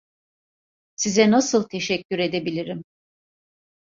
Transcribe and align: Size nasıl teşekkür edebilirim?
Size 0.95 1.31
nasıl 1.31 1.67
teşekkür 1.67 2.19
edebilirim? 2.19 2.83